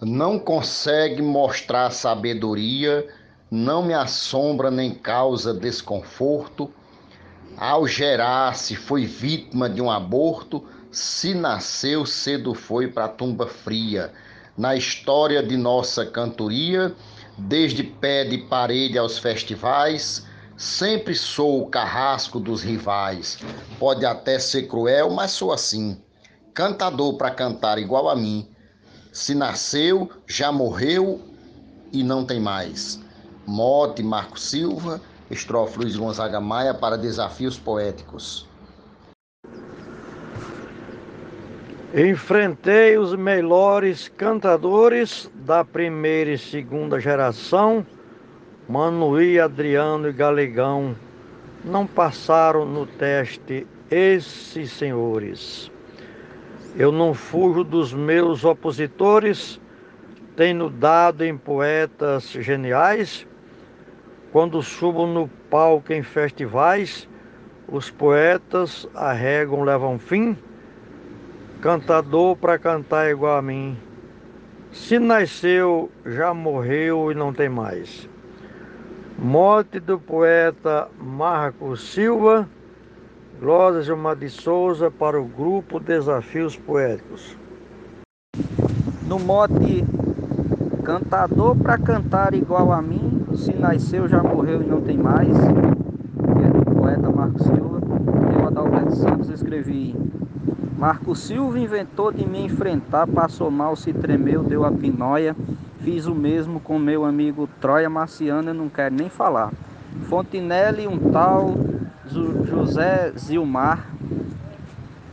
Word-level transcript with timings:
não 0.00 0.38
consegue 0.38 1.20
mostrar 1.20 1.90
sabedoria, 1.90 3.06
não 3.50 3.82
me 3.82 3.92
assombra 3.92 4.70
nem 4.70 4.94
causa 4.94 5.52
desconforto. 5.52 6.70
Ao 7.56 7.86
gerar-se, 7.86 8.74
foi 8.76 9.04
vítima 9.04 9.68
de 9.68 9.82
um 9.82 9.90
aborto, 9.90 10.64
se 10.90 11.34
nasceu, 11.34 12.06
cedo 12.06 12.54
foi 12.54 12.88
para 12.88 13.04
a 13.04 13.08
tumba 13.08 13.46
fria. 13.46 14.12
Na 14.56 14.74
história 14.74 15.42
de 15.42 15.56
nossa 15.56 16.06
cantoria, 16.06 16.94
desde 17.36 17.82
pé 17.82 18.24
de 18.24 18.38
parede 18.38 18.96
aos 18.98 19.18
festivais, 19.18 20.26
sempre 20.56 21.14
sou 21.14 21.62
o 21.62 21.66
carrasco 21.66 22.40
dos 22.40 22.62
rivais. 22.62 23.38
Pode 23.78 24.06
até 24.06 24.38
ser 24.38 24.66
cruel, 24.66 25.10
mas 25.10 25.32
sou 25.32 25.52
assim. 25.52 26.00
Cantador 26.54 27.16
para 27.16 27.30
cantar 27.30 27.78
igual 27.78 28.08
a 28.08 28.16
mim. 28.16 28.49
Se 29.12 29.34
nasceu, 29.34 30.10
já 30.26 30.52
morreu 30.52 31.20
e 31.92 32.02
não 32.02 32.24
tem 32.24 32.40
mais. 32.40 33.00
Mote 33.46 34.02
Marco 34.02 34.38
Silva, 34.38 35.00
estrofe 35.30 35.78
Luiz 35.78 35.96
Gonzaga 35.96 36.40
Maia 36.40 36.72
para 36.72 36.96
desafios 36.96 37.58
poéticos. 37.58 38.48
Enfrentei 41.92 42.96
os 42.96 43.16
melhores 43.16 44.06
cantadores 44.08 45.28
da 45.34 45.64
primeira 45.64 46.30
e 46.30 46.38
segunda 46.38 47.00
geração, 47.00 47.84
Manuí, 48.68 49.40
Adriano 49.40 50.08
e 50.08 50.12
Galegão. 50.12 50.94
Não 51.64 51.88
passaram 51.88 52.64
no 52.64 52.86
teste 52.86 53.66
esses 53.90 54.70
senhores. 54.70 55.69
Eu 56.76 56.92
não 56.92 57.14
fujo 57.14 57.64
dos 57.64 57.92
meus 57.92 58.44
opositores, 58.44 59.60
tenho 60.36 60.70
dado 60.70 61.24
em 61.24 61.36
poetas 61.36 62.30
geniais. 62.30 63.26
Quando 64.32 64.62
subo 64.62 65.06
no 65.06 65.28
palco 65.50 65.92
em 65.92 66.02
festivais, 66.02 67.08
os 67.66 67.90
poetas 67.90 68.88
arregam, 68.94 69.62
levam 69.62 69.98
fim 69.98 70.36
cantador 71.60 72.36
para 72.36 72.58
cantar 72.58 73.10
igual 73.10 73.36
a 73.36 73.42
mim. 73.42 73.76
Se 74.72 74.98
nasceu, 74.98 75.90
já 76.06 76.32
morreu 76.32 77.12
e 77.12 77.14
não 77.14 77.32
tem 77.32 77.48
mais. 77.48 78.08
Morte 79.18 79.78
do 79.78 79.98
poeta 79.98 80.88
Marco 80.98 81.76
Silva, 81.76 82.48
Glória 83.40 83.80
Gilmar 83.80 84.16
de 84.16 84.28
Souza 84.28 84.90
para 84.90 85.18
o 85.18 85.24
grupo 85.24 85.80
Desafios 85.80 86.58
Poéticos. 86.58 87.34
No 89.06 89.18
mote 89.18 89.82
Cantador 90.84 91.56
para 91.56 91.78
cantar 91.78 92.34
igual 92.34 92.70
a 92.70 92.82
mim, 92.82 93.24
se 93.34 93.54
nasceu, 93.54 94.06
já 94.06 94.22
morreu 94.22 94.60
e 94.60 94.66
não 94.66 94.82
tem 94.82 94.98
mais, 94.98 95.34
é 95.38 96.50
do 96.50 96.74
poeta 96.74 97.10
Marco 97.10 97.42
Silva, 97.42 97.80
eu, 98.38 98.46
Adalberto 98.46 98.94
Santos, 98.96 99.30
escrevi 99.30 99.96
Marco 100.76 101.16
Silva 101.16 101.58
inventou 101.58 102.12
de 102.12 102.26
me 102.28 102.44
enfrentar, 102.44 103.06
passou 103.06 103.50
mal, 103.50 103.74
se 103.74 103.90
tremeu, 103.94 104.42
deu 104.42 104.66
a 104.66 104.70
pinóia. 104.70 105.34
Fiz 105.78 106.06
o 106.06 106.14
mesmo 106.14 106.60
com 106.60 106.78
meu 106.78 107.06
amigo 107.06 107.48
Troia 107.58 107.88
Marciano, 107.88 108.50
eu 108.50 108.54
não 108.54 108.68
quero 108.68 108.94
nem 108.94 109.08
falar. 109.08 109.50
Fontinelli, 110.08 110.86
um 110.86 110.98
tal 111.10 111.54
José 112.12 113.12
Zilmar, 113.16 113.88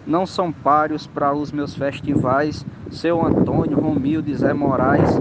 não 0.05 0.25
são 0.25 0.51
páreos 0.51 1.05
para 1.05 1.33
os 1.33 1.51
meus 1.51 1.75
festivais. 1.75 2.65
Seu 2.91 3.23
Antônio, 3.25 3.79
Romildo, 3.79 4.33
Zé 4.35 4.53
Moraes, 4.53 5.11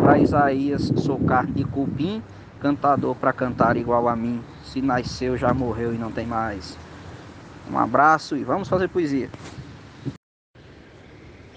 para 0.00 0.18
Isaías, 0.18 0.92
sou 0.96 1.18
carne 1.18 1.52
de 1.52 1.64
cupim, 1.64 2.22
cantador 2.60 3.14
para 3.14 3.32
cantar 3.32 3.76
igual 3.76 4.08
a 4.08 4.14
mim. 4.14 4.40
Se 4.64 4.80
nasceu, 4.80 5.36
já 5.36 5.52
morreu 5.52 5.94
e 5.94 5.98
não 5.98 6.12
tem 6.12 6.26
mais. 6.26 6.76
Um 7.70 7.78
abraço 7.78 8.36
e 8.36 8.44
vamos 8.44 8.68
fazer 8.68 8.88
poesia. 8.88 9.30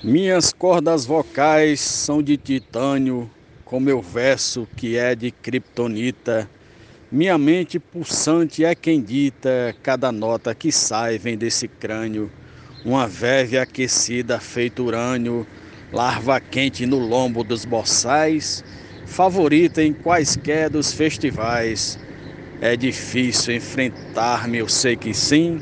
Minhas 0.04 0.54
cordas 0.54 1.06
vocais 1.06 1.82
são 1.82 2.24
de 2.24 2.38
titânio, 2.38 3.30
com 3.66 3.80
meu 3.80 4.02
verso 4.02 4.68
que 4.76 4.96
é 4.96 5.14
de 5.14 5.32
kriptonita. 5.32 6.50
Minha 7.10 7.38
mente 7.38 7.80
pulsante 7.80 8.66
é 8.66 8.76
quem 8.76 9.02
dita, 9.02 9.74
cada 9.82 10.12
nota 10.12 10.54
que 10.54 10.74
sai 10.74 11.18
vem 11.18 11.38
desse 11.38 11.66
crânio. 11.66 12.30
Uma 12.84 13.08
verve 13.08 13.58
aquecida 13.58 14.42
feito 14.42 14.84
urânio, 14.84 15.48
larva 15.90 16.42
quente 16.42 16.86
no 16.86 16.98
lombo 16.98 17.46
dos 17.46 17.64
boçais, 17.64 18.62
favorita 19.06 19.82
em 19.82 19.94
quaisquer 19.94 20.70
dos 20.70 20.92
festivais. 20.92 21.98
É 22.60 22.76
difícil 22.76 23.56
enfrentar-me, 23.56 24.58
eu 24.58 24.68
sei 24.68 24.98
que 24.98 25.14
sim, 25.14 25.62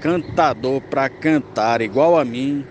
cantador 0.00 0.80
pra 0.82 1.10
cantar 1.10 1.80
igual 1.80 2.16
a 2.16 2.24
mim 2.24 2.64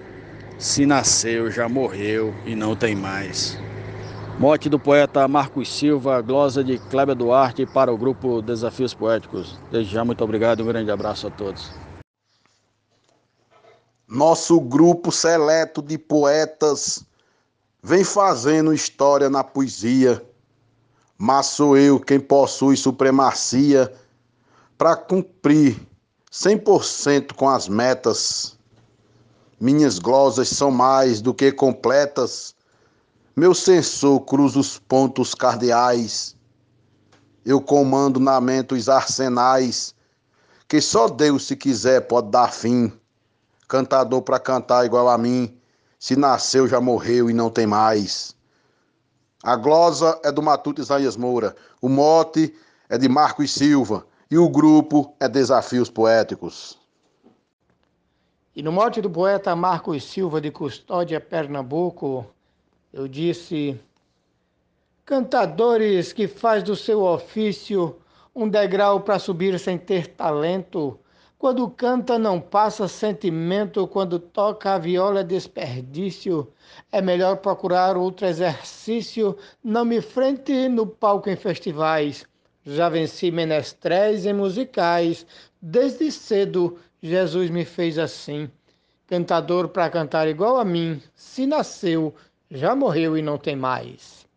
se 0.57 0.85
nasceu, 0.85 1.51
já 1.51 1.67
morreu 1.67 2.33
e 2.45 2.55
não 2.55 2.77
tem 2.77 2.95
mais. 2.95 3.68
Morte 4.39 4.69
do 4.69 4.79
poeta 4.79 5.27
Marcos 5.27 5.67
Silva, 5.67 6.21
glosa 6.21 6.63
de 6.63 6.79
Cléber 6.79 7.13
Duarte 7.13 7.65
para 7.65 7.91
o 7.93 7.97
grupo 7.97 8.41
Desafios 8.41 8.93
Poéticos. 8.93 9.59
Desde 9.69 9.91
já, 9.91 10.05
muito 10.05 10.23
obrigado 10.23 10.61
e 10.61 10.63
um 10.63 10.67
grande 10.67 10.89
abraço 10.89 11.27
a 11.27 11.29
todos. 11.29 11.69
Nosso 14.07 14.57
grupo 14.61 15.11
seleto 15.11 15.81
de 15.81 15.97
poetas 15.97 17.03
vem 17.83 18.05
fazendo 18.05 18.73
história 18.73 19.29
na 19.29 19.43
poesia, 19.43 20.23
mas 21.17 21.47
sou 21.47 21.77
eu 21.77 21.99
quem 21.99 22.17
possui 22.17 22.77
supremacia 22.77 23.93
para 24.77 24.95
cumprir 24.95 25.77
100% 26.31 27.33
com 27.33 27.49
as 27.49 27.67
metas 27.67 28.57
minhas 29.59 29.99
glosas 29.99 30.47
são 30.47 30.71
mais 30.71 31.19
do 31.19 31.33
que 31.33 31.51
completas. 31.51 32.55
Meu 33.39 33.55
sensor 33.55 34.19
cruza 34.25 34.59
os 34.59 34.77
pontos 34.77 35.33
cardeais. 35.33 36.35
Eu 37.45 37.61
comando 37.61 38.19
na 38.19 38.41
mente 38.41 38.73
os 38.73 38.89
arsenais. 38.89 39.95
Que 40.67 40.81
só 40.81 41.07
Deus, 41.07 41.47
se 41.47 41.55
quiser, 41.55 42.01
pode 42.01 42.29
dar 42.31 42.51
fim. 42.51 42.91
Cantador 43.65 44.23
para 44.23 44.41
cantar 44.41 44.85
igual 44.85 45.07
a 45.07 45.17
mim. 45.17 45.57
Se 45.97 46.17
nasceu, 46.17 46.67
já 46.67 46.81
morreu 46.81 47.29
e 47.29 47.33
não 47.33 47.49
tem 47.49 47.65
mais. 47.65 48.35
A 49.41 49.55
glosa 49.55 50.19
é 50.21 50.33
do 50.33 50.43
Matuto 50.43 50.81
Isaías 50.81 51.15
Moura. 51.15 51.55
O 51.81 51.87
mote 51.87 52.53
é 52.89 52.97
de 52.97 53.07
Marcos 53.07 53.53
Silva. 53.53 54.05
E 54.29 54.37
o 54.37 54.49
grupo 54.49 55.15
é 55.17 55.29
Desafios 55.29 55.89
Poéticos. 55.89 56.77
E 58.53 58.61
no 58.61 58.73
mote 58.73 58.99
do 58.99 59.09
poeta 59.09 59.55
Marcos 59.55 60.03
Silva 60.03 60.41
de 60.41 60.51
Custódia, 60.51 61.21
Pernambuco, 61.21 62.27
eu 62.91 63.07
disse: 63.07 63.79
Cantadores 65.05 66.13
que 66.13 66.27
faz 66.27 66.63
do 66.63 66.75
seu 66.75 67.03
ofício 67.03 67.95
um 68.35 68.47
degrau 68.47 69.01
para 69.01 69.19
subir 69.19 69.59
sem 69.59 69.77
ter 69.77 70.07
talento, 70.07 70.99
quando 71.37 71.69
canta 71.69 72.19
não 72.19 72.39
passa 72.39 72.87
sentimento, 72.87 73.87
quando 73.87 74.19
toca 74.19 74.73
a 74.73 74.77
viola 74.77 75.21
é 75.21 75.23
desperdício. 75.23 76.51
É 76.91 77.01
melhor 77.01 77.37
procurar 77.37 77.95
outro 77.95 78.27
exercício, 78.27 79.37
não 79.63 79.85
me 79.85 80.01
frente 80.01 80.67
no 80.67 80.85
palco 80.85 81.29
em 81.29 81.35
festivais. 81.35 82.25
Já 82.65 82.89
venci 82.89 83.31
menestréis 83.31 84.25
em 84.25 84.33
musicais, 84.33 85.25
desde 85.61 86.11
cedo 86.11 86.77
Jesus 87.01 87.49
me 87.49 87.63
fez 87.63 87.97
assim. 87.97 88.49
Cantador 89.07 89.69
para 89.69 89.89
cantar 89.89 90.27
igual 90.27 90.57
a 90.57 90.65
mim, 90.65 91.01
se 91.15 91.47
nasceu, 91.47 92.13
já 92.51 92.75
morreu 92.75 93.17
e 93.17 93.21
não 93.21 93.37
tem 93.37 93.55
mais. 93.55 94.27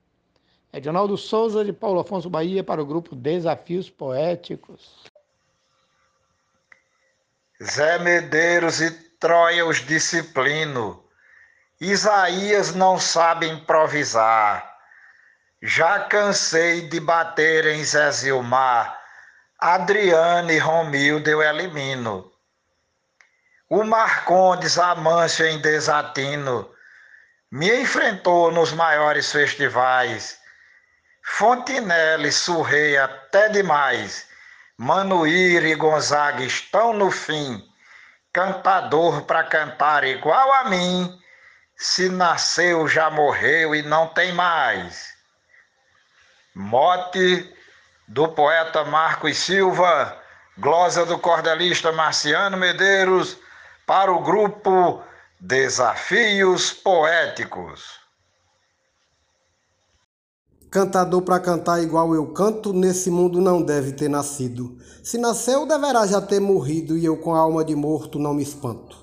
Edinaldo 0.72 1.16
Souza, 1.16 1.64
de 1.64 1.72
Paulo 1.72 2.00
Afonso 2.00 2.30
Bahia, 2.30 2.64
para 2.64 2.82
o 2.82 2.86
grupo 2.86 3.14
Desafios 3.14 3.90
Poéticos. 3.90 5.04
Zé 7.62 7.98
Medeiros 7.98 8.80
e 8.80 8.90
Troia 9.18 9.64
os 9.64 9.78
disciplino. 9.86 11.04
Isaías 11.80 12.74
não 12.74 12.98
sabe 12.98 13.46
improvisar. 13.46 14.78
Já 15.60 16.00
cansei 16.00 16.88
de 16.88 16.98
bater 16.98 17.66
em 17.66 17.84
Zé 17.84 18.10
Zilmar. 18.10 18.98
Adriane 19.58 20.54
e 20.54 20.58
Romildo 20.58 21.30
eu 21.30 21.40
elimino. 21.40 22.32
O 23.70 23.84
Marcondes 23.84 24.76
Amâncio 24.76 25.46
em 25.46 25.60
Desatino 25.60 26.68
me 27.52 27.82
enfrentou 27.82 28.50
nos 28.50 28.72
maiores 28.72 29.30
festivais. 29.30 30.38
Fontinelli 31.22 32.32
surrei 32.32 32.96
até 32.96 33.50
demais. 33.50 34.26
Manuíra 34.78 35.68
e 35.68 35.74
Gonzaga 35.74 36.42
estão 36.42 36.94
no 36.94 37.10
fim. 37.10 37.62
Cantador 38.32 39.24
para 39.24 39.44
cantar 39.44 40.02
igual 40.02 40.50
a 40.54 40.64
mim. 40.70 41.18
se 41.76 42.08
nasceu 42.08 42.88
já 42.88 43.10
morreu 43.10 43.74
e 43.74 43.82
não 43.82 44.06
tem 44.06 44.32
mais. 44.32 45.12
Mote 46.54 47.54
do 48.08 48.28
poeta 48.28 48.84
Marcos 48.84 49.36
Silva, 49.36 50.16
glosa 50.56 51.04
do 51.04 51.18
cordelista 51.18 51.90
Marciano 51.92 52.56
Medeiros, 52.56 53.36
para 53.84 54.12
o 54.12 54.20
grupo 54.20 55.04
Desafios 55.44 56.70
Poéticos. 56.70 57.82
Cantador 60.70 61.22
para 61.22 61.40
cantar 61.40 61.82
igual 61.82 62.14
eu 62.14 62.28
canto, 62.28 62.72
nesse 62.72 63.10
mundo 63.10 63.40
não 63.40 63.60
deve 63.60 63.90
ter 63.90 64.08
nascido. 64.08 64.78
Se 65.02 65.18
nasceu, 65.18 65.66
deverá 65.66 66.06
já 66.06 66.20
ter 66.20 66.38
morrido, 66.38 66.96
e 66.96 67.04
eu 67.04 67.16
com 67.16 67.34
a 67.34 67.40
alma 67.40 67.64
de 67.64 67.74
morto 67.74 68.20
não 68.20 68.34
me 68.34 68.44
espanto. 68.44 68.96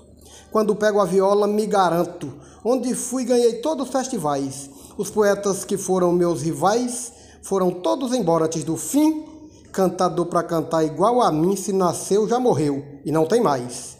Quando 0.50 0.74
pego 0.74 0.98
a 0.98 1.04
viola, 1.04 1.46
me 1.46 1.66
garanto. 1.66 2.32
Onde 2.64 2.94
fui, 2.94 3.26
ganhei 3.26 3.60
todos 3.60 3.88
os 3.88 3.92
festivais. 3.92 4.70
Os 4.96 5.10
poetas 5.10 5.62
que 5.62 5.76
foram 5.76 6.10
meus 6.10 6.40
rivais 6.40 7.12
foram 7.42 7.70
todos 7.70 8.14
embora 8.14 8.46
antes 8.46 8.64
do 8.64 8.78
fim. 8.78 9.26
Cantador 9.70 10.24
para 10.24 10.42
cantar 10.42 10.84
igual 10.84 11.20
a 11.20 11.30
mim, 11.30 11.54
se 11.54 11.70
nasceu, 11.70 12.26
já 12.26 12.40
morreu, 12.40 12.82
e 13.04 13.12
não 13.12 13.26
tem 13.26 13.42
mais. 13.42 13.99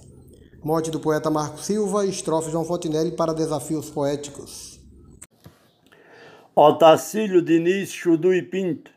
Morte 0.62 0.90
do 0.90 1.00
poeta 1.00 1.30
Marco 1.30 1.58
Silva, 1.58 2.04
estrofe 2.04 2.50
João 2.50 2.66
Fontinelli 2.66 3.12
para 3.12 3.32
desafios 3.32 3.88
poéticos. 3.88 4.78
Otacílio 6.54 7.40
Diniz 7.40 7.90
Chudu 7.90 8.28
Pinto, 8.50 8.90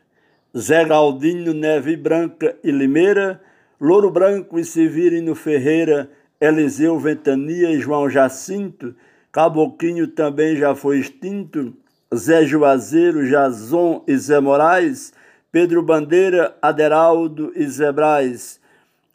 Zé 0.56 0.84
Galdinho 0.84 1.54
Neve 1.54 1.96
Branca 1.96 2.54
e 2.62 2.70
Limeira, 2.70 3.40
Louro 3.80 4.10
Branco 4.10 4.58
e 4.58 4.64
Severino 4.64 5.34
Ferreira, 5.34 6.10
Eliseu 6.38 6.98
Ventania 6.98 7.70
e 7.70 7.80
João 7.80 8.10
Jacinto, 8.10 8.94
Caboquinho 9.32 10.08
também 10.08 10.56
já 10.56 10.74
foi 10.74 10.98
extinto, 10.98 11.72
Zé 12.14 12.44
Juazeiro, 12.44 13.26
Jazon 13.26 14.04
e 14.06 14.14
Zé 14.18 14.38
Moraes, 14.38 15.14
Pedro 15.50 15.82
Bandeira, 15.82 16.54
Aderaldo 16.60 17.52
e 17.56 17.66
Zé 17.66 17.90
Braz, 17.90 18.60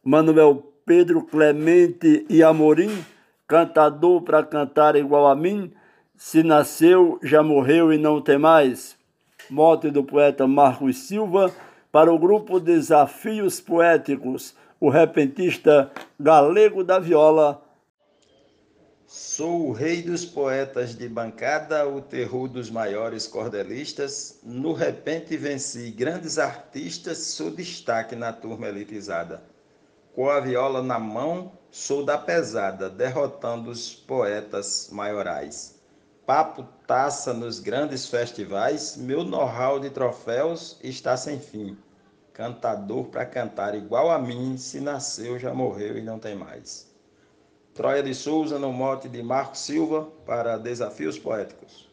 Manuel 0.04 0.70
Pedro 0.90 1.22
Clemente 1.22 2.26
e 2.28 2.42
Amorim, 2.42 3.06
cantador 3.48 4.24
para 4.24 4.44
cantar 4.44 4.96
igual 4.96 5.28
a 5.28 5.36
mim, 5.36 5.72
se 6.18 6.42
nasceu, 6.42 7.20
já 7.22 7.44
morreu 7.44 7.94
e 7.94 7.98
não 8.00 8.20
tem 8.20 8.40
mais. 8.40 8.98
Morte 9.52 9.92
do 9.92 10.04
poeta 10.04 10.48
Marcos 10.48 10.98
Silva 10.98 11.54
para 11.92 12.12
o 12.12 12.18
grupo 12.18 12.60
Desafios 12.60 13.62
Poéticos, 13.62 14.56
o 14.80 14.90
repentista 14.90 15.92
galego 16.20 16.84
da 16.84 16.98
viola. 16.98 17.64
Sou 19.06 19.68
o 19.68 19.72
rei 19.72 20.02
dos 20.02 20.26
poetas 20.26 20.96
de 20.96 21.08
bancada, 21.08 21.88
o 21.88 22.02
terror 22.02 22.48
dos 22.48 22.72
maiores 22.72 23.28
cordelistas. 23.28 24.40
No 24.44 24.74
repente 24.74 25.38
venci 25.38 25.92
grandes 25.92 26.40
artistas, 26.40 27.20
sou 27.20 27.52
destaque 27.52 28.16
na 28.16 28.34
turma 28.34 28.68
elitizada. 28.68 29.44
Com 30.20 30.30
a 30.30 30.42
viola 30.42 30.84
na 30.84 31.00
mão, 31.00 31.50
sou 31.72 32.04
da 32.04 32.18
pesada, 32.18 32.90
derrotando 32.90 33.72
os 33.72 33.96
poetas 33.96 34.90
maiorais 34.92 35.80
papo 36.30 36.64
taça 36.86 37.34
nos 37.34 37.60
grandes 37.60 38.06
festivais, 38.08 38.96
meu 38.98 39.24
know-how 39.24 39.80
de 39.80 39.90
troféus 39.90 40.78
está 40.84 41.16
sem 41.16 41.40
fim. 41.40 41.76
Cantador 42.34 43.06
para 43.06 43.26
cantar 43.26 43.74
igual 43.74 44.12
a 44.12 44.20
mim, 44.20 44.56
se 44.56 44.80
nasceu 44.80 45.40
já 45.40 45.54
morreu 45.56 45.98
e 45.98 46.04
não 46.04 46.20
tem 46.20 46.36
mais. 46.36 46.88
Troia 47.74 48.04
de 48.04 48.14
Souza 48.14 48.60
no 48.60 48.72
mote 48.72 49.08
de 49.08 49.24
Marco 49.24 49.58
Silva 49.58 50.08
para 50.24 50.58
Desafios 50.58 51.18
Poéticos. 51.18 51.90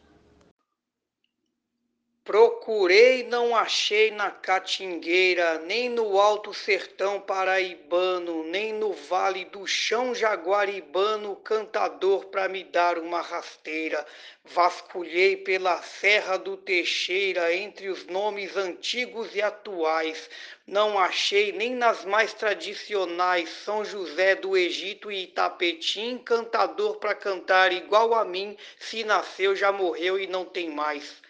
Procurei, 2.26 3.22
não 3.22 3.54
achei 3.54 4.10
na 4.10 4.32
Catingueira, 4.32 5.60
nem 5.60 5.88
no 5.88 6.20
alto 6.20 6.52
sertão 6.52 7.20
paraibano, 7.20 8.42
nem 8.42 8.72
no 8.72 8.92
vale 8.92 9.44
do 9.44 9.64
chão 9.64 10.12
jaguaribano, 10.12 11.36
cantador 11.36 12.26
para 12.26 12.48
me 12.48 12.64
dar 12.64 12.98
uma 12.98 13.20
rasteira. 13.20 14.04
Vasculhei 14.44 15.36
pela 15.36 15.80
Serra 15.82 16.36
do 16.36 16.56
Teixeira, 16.56 17.54
entre 17.54 17.88
os 17.88 18.04
nomes 18.06 18.56
antigos 18.56 19.32
e 19.32 19.40
atuais. 19.40 20.28
Não 20.66 20.98
achei 20.98 21.52
nem 21.52 21.76
nas 21.76 22.04
mais 22.04 22.34
tradicionais 22.34 23.50
São 23.50 23.84
José 23.84 24.34
do 24.34 24.56
Egito 24.56 25.12
e 25.12 25.22
Itapetim, 25.22 26.18
cantador 26.18 26.96
para 26.96 27.14
cantar 27.14 27.70
igual 27.72 28.12
a 28.12 28.24
mim, 28.24 28.56
se 28.80 29.04
nasceu 29.04 29.54
já 29.54 29.70
morreu 29.70 30.18
e 30.18 30.26
não 30.26 30.44
tem 30.44 30.68
mais. 30.70 31.24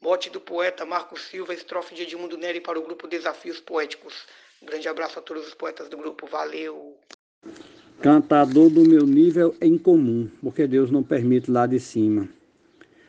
Mote 0.00 0.30
do 0.30 0.40
poeta 0.40 0.86
Marco 0.86 1.18
Silva, 1.18 1.52
estrofe 1.52 1.92
de 1.92 2.02
Edmundo 2.02 2.38
Neri 2.38 2.60
para 2.60 2.78
o 2.78 2.82
grupo 2.84 3.08
Desafios 3.08 3.58
Poéticos. 3.58 4.14
Um 4.62 4.66
grande 4.66 4.86
abraço 4.86 5.18
a 5.18 5.22
todos 5.22 5.44
os 5.44 5.54
poetas 5.54 5.88
do 5.88 5.96
grupo. 5.96 6.24
Valeu! 6.28 6.96
Cantador 8.00 8.70
do 8.70 8.88
meu 8.88 9.04
nível 9.04 9.56
é 9.60 9.66
incomum, 9.66 10.30
porque 10.40 10.68
Deus 10.68 10.92
não 10.92 11.02
permite 11.02 11.50
lá 11.50 11.66
de 11.66 11.80
cima. 11.80 12.28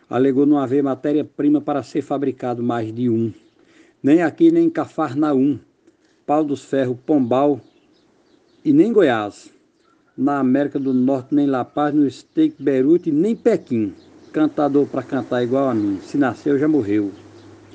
Alegou 0.09 0.47
não 0.47 0.57
haver 0.57 0.81
matéria-prima 0.81 1.61
para 1.61 1.83
ser 1.83 2.01
fabricado 2.01 2.63
mais 2.63 2.91
de 2.91 3.07
um. 3.07 3.31
Nem 4.01 4.23
aqui, 4.23 4.49
nem 4.49 4.65
em 4.65 4.69
Cafarnaum, 4.69 5.59
Pau 6.25 6.43
dos 6.43 6.63
Ferros, 6.63 6.97
Pombal 7.05 7.61
e 8.65 8.73
nem 8.73 8.91
Goiás. 8.91 9.53
Na 10.17 10.39
América 10.39 10.79
do 10.79 10.91
Norte, 10.91 11.35
nem 11.35 11.45
La 11.45 11.63
Paz, 11.63 11.93
no 11.93 12.09
Steak 12.09 12.55
Beirute, 12.59 13.11
nem 13.11 13.35
Pequim 13.35 13.93
cantador 14.31 14.85
para 14.85 15.03
cantar 15.03 15.43
igual 15.43 15.69
a 15.69 15.73
mim. 15.73 15.99
Se 16.03 16.17
nasceu, 16.17 16.57
já 16.57 16.67
morreu. 16.67 17.11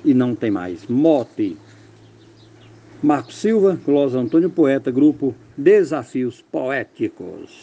E 0.04 0.14
não 0.14 0.34
tem 0.34 0.50
mais. 0.50 0.86
Mote. 0.86 1.56
Marco 3.02 3.32
Silva, 3.32 3.78
Glosa 3.84 4.18
Antônio 4.18 4.48
Poeta, 4.48 4.90
grupo 4.90 5.34
Desafios 5.56 6.42
Poéticos. 6.50 7.62